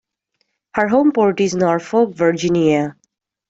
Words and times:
Her 0.73 0.87
home 0.87 1.11
port 1.11 1.39
is 1.41 1.53
Norfolk, 1.53 2.15
Virginia. 2.15 2.95